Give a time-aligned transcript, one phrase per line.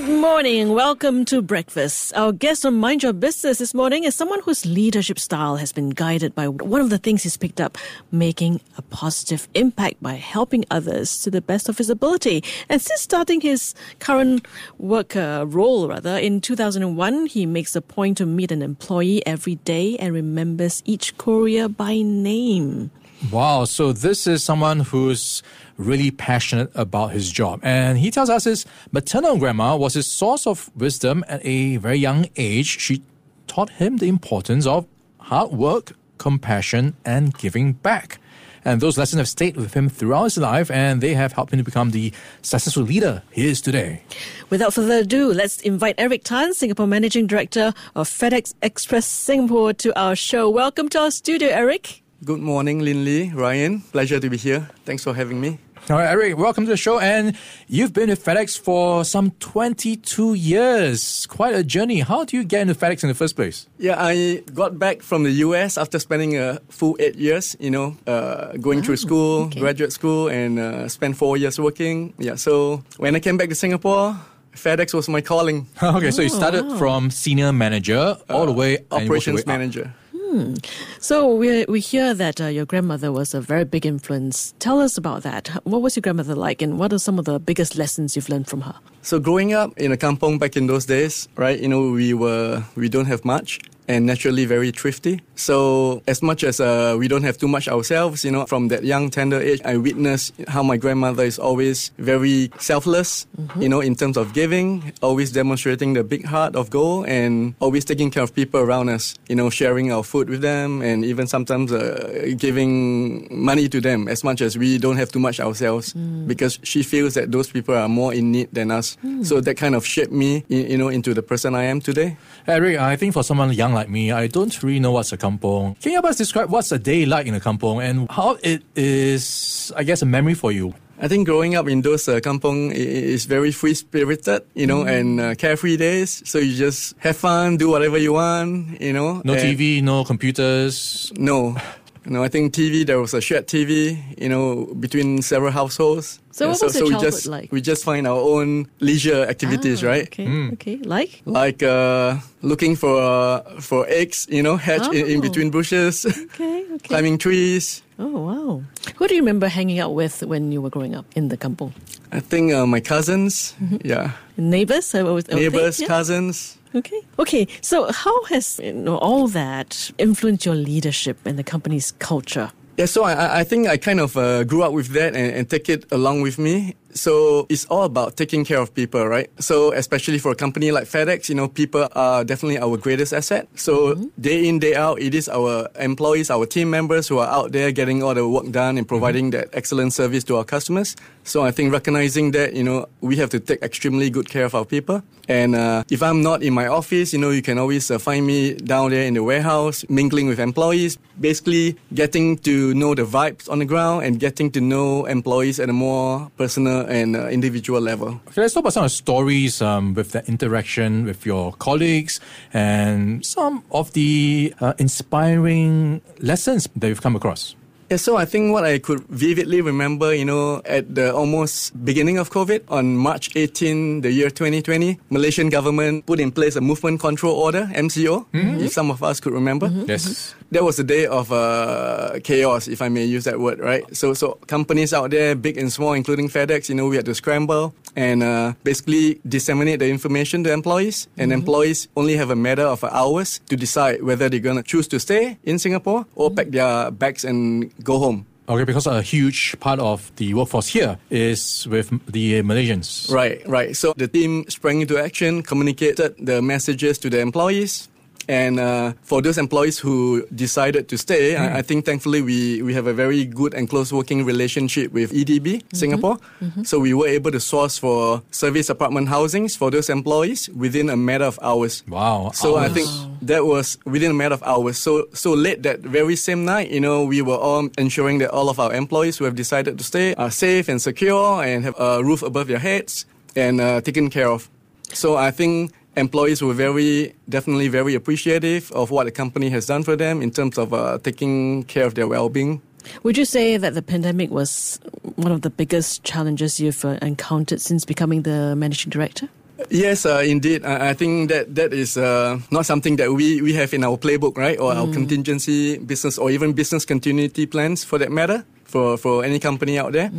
[0.00, 2.16] Good morning welcome to breakfast.
[2.16, 5.90] Our guest on Mind Your Business this morning is someone whose leadership style has been
[5.90, 7.76] guided by one of the things he's picked up,
[8.10, 12.42] making a positive impact by helping others to the best of his ability.
[12.70, 14.46] And since starting his current
[14.78, 19.56] work uh, role, rather, in 2001, he makes a point to meet an employee every
[19.56, 22.90] day and remembers each courier by name.
[23.30, 23.64] Wow.
[23.64, 25.42] So this is someone who's
[25.76, 27.60] really passionate about his job.
[27.62, 31.98] And he tells us his maternal grandma was his source of wisdom at a very
[31.98, 32.80] young age.
[32.80, 33.02] She
[33.46, 34.86] taught him the importance of
[35.18, 38.18] hard work, compassion, and giving back.
[38.64, 41.58] And those lessons have stayed with him throughout his life, and they have helped him
[41.58, 42.12] to become the
[42.42, 44.02] successful leader he is today.
[44.50, 49.98] Without further ado, let's invite Eric Tan, Singapore Managing Director of FedEx Express Singapore, to
[49.98, 50.50] our show.
[50.50, 52.02] Welcome to our studio, Eric.
[52.22, 53.80] Good morning, Lynlee, Ryan.
[53.80, 54.68] Pleasure to be here.
[54.84, 55.58] Thanks for having me.
[55.88, 57.00] All right, Eric, welcome to the show.
[57.00, 57.34] And
[57.66, 61.24] you've been with FedEx for some 22 years.
[61.26, 62.00] Quite a journey.
[62.00, 63.66] How do you get into FedEx in the first place?
[63.78, 67.96] Yeah, I got back from the US after spending a full eight years, you know,
[68.06, 69.58] uh, going through school, okay.
[69.58, 72.12] graduate school, and uh, spent four years working.
[72.18, 74.14] Yeah, so when I came back to Singapore,
[74.52, 75.66] FedEx was my calling.
[75.82, 76.76] okay, so you started wow.
[76.76, 79.90] from senior manager all the way and you worked your Operations way up.
[80.32, 80.68] Manager.
[80.98, 84.54] So we we hear that uh, your grandmother was a very big influence.
[84.58, 85.48] Tell us about that.
[85.64, 88.48] What was your grandmother like, and what are some of the biggest lessons you've learned
[88.48, 88.74] from her?
[89.02, 91.58] So growing up in a kampong back in those days, right?
[91.58, 93.60] You know, we were we don't have much
[93.90, 95.20] and naturally very thrifty.
[95.34, 98.84] So as much as uh, we don't have too much ourselves, you know, from that
[98.84, 103.26] young tender age, I witnessed how my grandmother is always very selfless,
[103.58, 107.84] you know, in terms of giving, always demonstrating the big heart of gold, and always
[107.84, 109.14] taking care of people around us.
[109.28, 114.06] You know, sharing our food with them, and even sometimes uh, giving money to them
[114.06, 115.94] as much as we don't have too much ourselves,
[116.26, 118.96] because she feels that those people are more in need than us.
[119.22, 122.16] So that kind of shaped me, you know, into the person I am today.
[122.46, 125.76] Eric, I think for someone young like me, I don't really know what's a kampong.
[125.80, 128.62] Can you help us describe what's a day like in a kampong and how it
[128.76, 130.74] is, I guess, a memory for you?
[131.02, 135.18] I think growing up in those uh, kampong is very free spirited, you know, and
[135.18, 136.20] uh, carefree days.
[136.28, 139.22] So you just have fun, do whatever you want, you know.
[139.24, 141.10] No TV, no computers.
[141.16, 141.56] No.
[142.06, 146.18] No, I think TV, there was a shared TV, you know, between several households.
[146.32, 147.52] So what was your we childhood just, like?
[147.52, 150.06] We just find our own leisure activities, Ah, right?
[150.06, 150.76] Okay, okay.
[150.78, 155.22] Like Like uh, looking for uh, for eggs, you know, hatch in, in Oh.
[155.28, 156.88] between bushes, okay, okay.
[156.88, 157.82] climbing trees.
[157.98, 158.62] Oh wow.
[158.96, 161.72] Who do you remember hanging out with when you were growing up in the kampong?
[162.12, 164.94] I think uh, my cousins, yeah, Neighbors?
[164.94, 165.86] I always- I would think, neighbors, yeah?
[165.86, 166.56] cousins.
[166.74, 167.00] Okay.
[167.18, 167.46] Okay.
[167.62, 172.50] So how has you know, all that influenced your leadership and the company's culture?
[172.76, 175.50] Yeah, so I- I, think I kind of uh, grew up with that and, and
[175.50, 176.74] take it along with me.
[176.92, 179.30] So it's all about taking care of people, right?
[179.42, 183.48] So especially for a company like FedEx, you know, people are definitely our greatest asset.
[183.54, 187.52] So day in, day out, it is our employees, our team members who are out
[187.52, 190.96] there getting all the work done and providing that excellent service to our customers.
[191.24, 194.54] So I think recognizing that, you know, we have to take extremely good care of
[194.54, 195.02] our people.
[195.28, 198.26] And uh, if I'm not in my office, you know, you can always uh, find
[198.26, 203.48] me down there in the warehouse, mingling with employees, basically getting to know the vibes
[203.48, 207.80] on the ground and getting to know employees at a more personal and uh, individual
[207.80, 208.20] level.
[208.28, 212.20] Okay, let's talk about some of the stories um, with the interaction with your colleagues
[212.52, 217.54] and some of the uh, inspiring lessons that you've come across.
[217.90, 222.18] Yeah, so I think what I could vividly remember, you know, at the almost beginning
[222.18, 227.00] of COVID, on March 18, the year 2020, Malaysian government put in place a movement
[227.00, 228.60] control order, MCO, mm-hmm.
[228.60, 229.66] if some of us could remember.
[229.66, 229.90] Mm-hmm.
[229.90, 230.06] Yes.
[230.06, 230.46] Mm-hmm.
[230.52, 233.82] That was a day of uh, chaos, if I may use that word, right?
[233.96, 237.14] So, so companies out there, big and small, including FedEx, you know, we had to
[237.14, 241.08] scramble and uh, basically disseminate the information to employees.
[241.18, 244.86] And employees only have a matter of hours to decide whether they're going to choose
[244.88, 248.26] to stay in Singapore or pack their bags and go home.
[248.48, 253.08] Okay, because a huge part of the workforce here is with the Malaysians.
[253.12, 253.76] Right, right.
[253.76, 257.88] So the team sprang into action, communicated the messages to the employees.
[258.30, 262.72] And uh, for those employees who decided to stay, I, I think thankfully we, we
[262.74, 266.16] have a very good and close working relationship with EDB Singapore.
[266.62, 270.96] So we were able to source for service apartment housings for those employees within a
[270.96, 271.82] matter of hours.
[271.88, 272.30] Wow.
[272.32, 272.88] So I think
[273.22, 274.78] that was within a matter of hours.
[274.78, 278.48] So so late that very same night, you know, we were all ensuring that all
[278.48, 282.04] of our employees who have decided to stay are safe and secure and have a
[282.04, 284.48] roof above their heads and uh, taken care of.
[284.92, 289.82] So I think employees were very, definitely very appreciative of what the company has done
[289.82, 292.60] for them in terms of uh, taking care of their well-being.
[293.02, 294.80] Would you say that the pandemic was
[295.16, 299.28] one of the biggest challenges you've uh, encountered since becoming the managing director?
[299.68, 300.64] Yes, uh, indeed.
[300.64, 303.98] I, I think that that is uh, not something that we, we have in our
[303.98, 304.58] playbook, right?
[304.58, 309.38] Or our contingency business or even business continuity plans for that matter for, for any
[309.38, 310.10] company out there.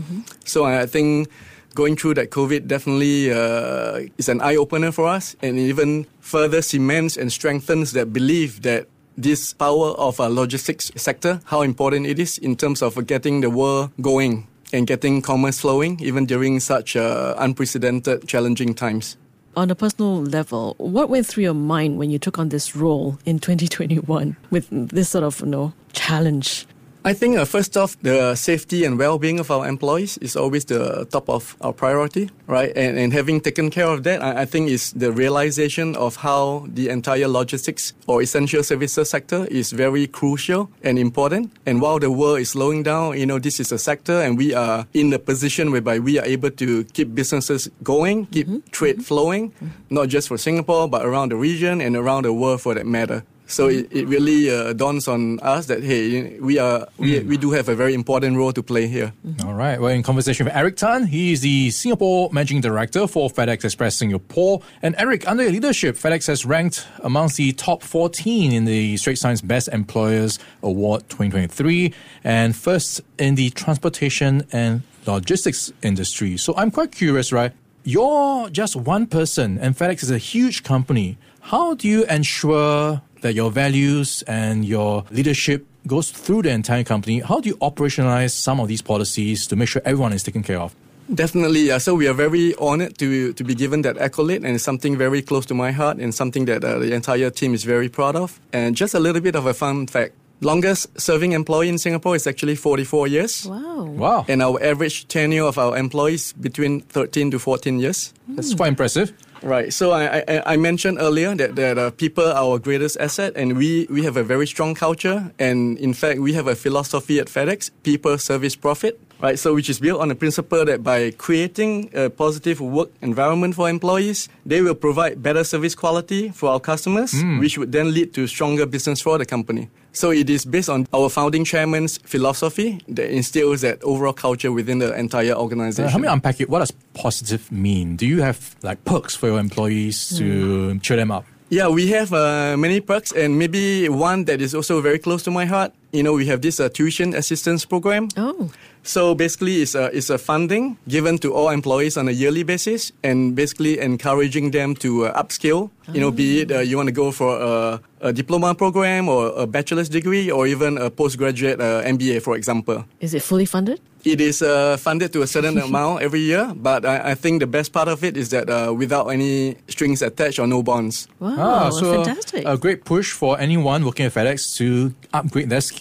[0.46, 1.28] So I think
[1.76, 6.62] going through that COVID definitely uh, is an eye opener for us and even further
[6.62, 8.88] cements and strengthens that belief that
[9.18, 13.50] this power of our logistics sector, how important it is in terms of getting the
[13.50, 19.18] world going and getting commerce flowing, even during such uh, unprecedented, challenging times.
[19.58, 23.20] On a personal level, what went through your mind when you took on this role
[23.26, 26.66] in 2021 with this sort of, you know, challenge?
[27.04, 31.08] I think uh, first off, the safety and well-being of our employees is always the
[31.10, 32.72] top of our priority, right?
[32.76, 36.68] And, and having taken care of that, I, I think is the realization of how
[36.68, 41.52] the entire logistics or essential services sector is very crucial and important.
[41.66, 44.54] And while the world is slowing down, you know, this is a sector and we
[44.54, 49.54] are in a position whereby we are able to keep businesses going, keep trade flowing,
[49.90, 53.24] not just for Singapore, but around the region and around the world for that matter.
[53.52, 57.52] So it, it really uh, dawns on us that hey, we are we, we do
[57.52, 59.14] have a very important role to play here.
[59.44, 59.80] All right.
[59.80, 61.06] We're in conversation with Eric Tan.
[61.06, 64.62] He is the Singapore Managing Director for FedEx Express Singapore.
[64.82, 69.22] And Eric, under your leadership, FedEx has ranked amongst the top 14 in the Straits
[69.22, 71.94] Times Best Employers Award 2023
[72.24, 76.38] and first in the transportation and logistics industry.
[76.38, 77.52] So I'm quite curious, right?
[77.84, 81.18] You're just one person and FedEx is a huge company.
[81.42, 87.20] How do you ensure that your values and your leadership goes through the entire company?
[87.20, 90.60] How do you operationalize some of these policies to make sure everyone is taken care
[90.60, 90.76] of?
[91.14, 91.78] Definitely, yeah.
[91.80, 95.22] So we are very honored to to be given that accolade, and it's something very
[95.22, 98.40] close to my heart, and something that uh, the entire team is very proud of.
[98.54, 102.28] And just a little bit of a fun fact: longest serving employee in Singapore is
[102.28, 103.46] actually 44 years.
[103.46, 103.84] Wow.
[103.84, 104.26] Wow.
[104.28, 108.14] And our average tenure of our employees between 13 to 14 years.
[108.30, 109.12] That's quite impressive.
[109.44, 109.74] Right.
[109.74, 113.58] So I, I, I mentioned earlier that, that uh, people are our greatest asset, and
[113.58, 115.32] we, we have a very strong culture.
[115.40, 119.00] And in fact, we have a philosophy at FedEx: people, service, profit.
[119.20, 119.38] Right.
[119.38, 123.70] So which is built on the principle that by creating a positive work environment for
[123.70, 128.26] employees, they will provide better service quality for our customers, which would then lead to
[128.26, 129.70] stronger business for the company.
[129.94, 134.80] So it is based on our founding chairman's philosophy that instills that overall culture within
[134.80, 135.90] the entire Uh, organization.
[135.90, 136.50] help me unpack it.
[136.50, 137.98] What does positive mean?
[137.98, 141.26] Do you have like perks for your employees to cheer them up?
[141.50, 145.32] Yeah, we have uh, many perks, and maybe one that is also very close to
[145.32, 145.74] my heart.
[145.92, 148.08] You know, we have this uh, tuition assistance program.
[148.16, 148.50] Oh.
[148.84, 152.92] So basically, it's a, it's a funding given to all employees on a yearly basis,
[153.04, 155.70] and basically encouraging them to uh, upskill.
[155.94, 159.34] You know, be it uh, you want to go for a, a diploma program or
[159.36, 162.86] a bachelor's degree, or even a postgraduate uh, MBA, for example.
[163.02, 163.82] Is it fully funded?
[164.04, 167.48] It is uh, funded to a certain amount every year, but I, I think the
[167.48, 171.08] best part of it is that uh, without any strings attached or no bonds.
[171.20, 171.36] Wow.
[171.38, 172.48] Ah, so fantastic.
[172.48, 175.81] a great push for anyone working at FedEx to upgrade their skills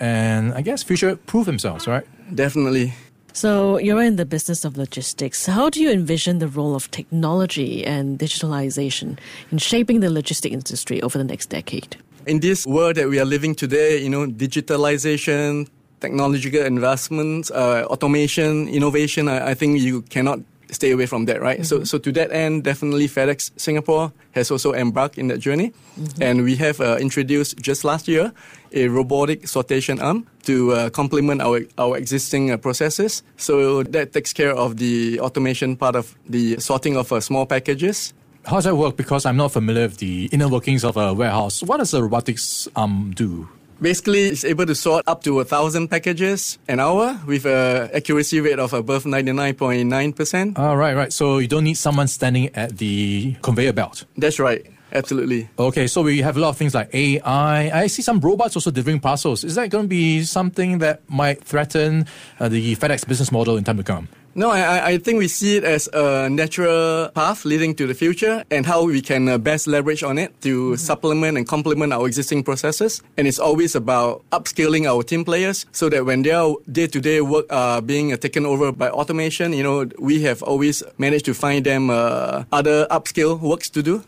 [0.00, 2.04] and I guess future proof themselves, right?
[2.34, 2.92] Definitely.
[3.32, 5.46] So you're in the business of logistics.
[5.46, 9.18] How do you envision the role of technology and digitalization
[9.50, 11.96] in shaping the logistic industry over the next decade?
[12.26, 15.68] In this world that we are living today, you know, digitalization,
[16.00, 20.38] technological investments, uh, automation, innovation, I, I think you cannot
[20.74, 21.64] stay away from that, right?
[21.64, 25.72] So, so to that end, definitely FedEx Singapore has also embarked in that journey,
[26.20, 28.32] and we have uh, introduced just last year
[28.72, 33.22] a robotic sortation arm to uh, complement our our existing uh, processes.
[33.36, 38.12] So that takes care of the automation part of the sorting of uh, small packages.
[38.44, 38.96] How does that work?
[38.96, 41.62] Because I'm not familiar with the inner workings of a warehouse.
[41.62, 43.48] What does the robotics um do?
[43.80, 48.40] Basically, it's able to sort up to a thousand packages an hour with a accuracy
[48.40, 50.58] rate of above ninety nine point nine percent.
[50.58, 51.12] Ah, right, right.
[51.12, 54.04] So you don't need someone standing at the conveyor belt.
[54.16, 54.64] That's right.
[54.92, 55.48] Absolutely.
[55.58, 57.82] Okay, so we have a lot of things like AI.
[57.82, 59.42] I see some robots also delivering parcels.
[59.42, 62.06] Is that going to be something that might threaten
[62.38, 64.08] uh, the FedEx business model in time to come?
[64.36, 68.42] No, I, I- think we see it as a natural path leading to the future
[68.50, 72.42] and how we can uh, best leverage on it to supplement and complement our existing
[72.42, 73.02] processes.
[73.16, 77.82] And it's always about upskilling our team players so that when their day-to-day work are
[77.82, 81.90] being uh, taken over by automation, you know, we have always managed to find them
[81.90, 84.02] uh, other upskill works to do,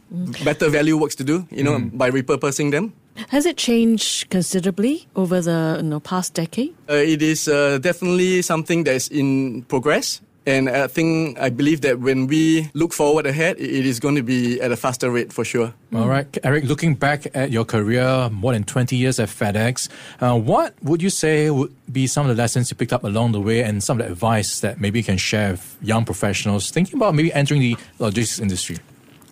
[0.45, 2.93] better value works to do, you know, by repurposing them.
[3.29, 6.75] Has it changed considerably over the you know, past decade?
[6.89, 10.21] Uh, it is uh, definitely something that is in progress.
[10.49, 14.23] And I think, I believe that when we look forward ahead, it is going to
[14.23, 15.75] be at a faster rate for sure.
[15.93, 16.27] All right.
[16.45, 19.89] Eric, looking back at your career, more than 20 years at FedEx,
[20.21, 23.33] uh, what would you say would be some of the lessons you picked up along
[23.33, 26.71] the way and some of the advice that maybe you can share with young professionals
[26.71, 28.79] thinking about maybe entering the logistics industry?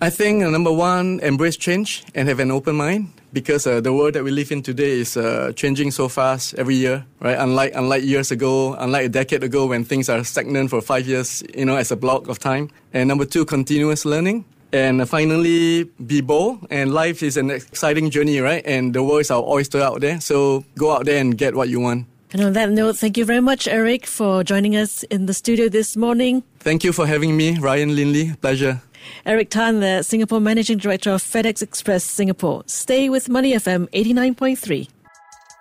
[0.05, 3.91] I think uh, number one, embrace change and have an open mind because uh, the
[3.91, 7.39] world that we live in today is uh, changing so fast every year, right?
[7.39, 11.43] Unlike unlike years ago, unlike a decade ago when things are stagnant for five years,
[11.57, 12.69] you know, as a block of time.
[12.93, 14.45] And number two, continuous learning.
[14.75, 16.67] And finally, be bold.
[16.69, 18.63] And life is an exciting journey, right?
[18.67, 20.21] And the world is our oyster out there.
[20.21, 22.05] So go out there and get what you want.
[22.35, 25.71] And on that note, thank you very much, Eric, for joining us in the studio
[25.71, 26.43] this morning.
[26.61, 28.39] Thank you for having me, Ryan Lynlee.
[28.43, 28.83] Pleasure.
[29.27, 32.63] Eric Tan, the Singapore Managing Director of FedEx Express Singapore.
[32.67, 34.89] Stay with Money FM 89.3.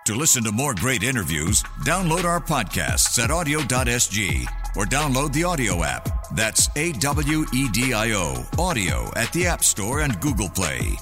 [0.06, 4.46] To listen to more great interviews, download our podcasts at awedio.sg
[4.76, 6.10] or download the AWEDIO app.
[6.36, 10.98] That's A W E D I O, AWEDIO at the App Store and Google Play.